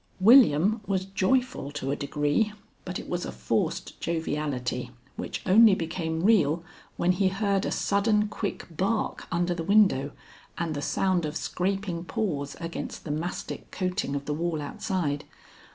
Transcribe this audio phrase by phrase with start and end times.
[0.19, 2.53] William was joyful to a degree,
[2.85, 6.63] but it was a forced joviality which only became real
[6.97, 10.09] when he heard a sudden, quick bark under the window
[10.57, 15.23] and the sound of scraping paws against the mastic coating of the wall outside.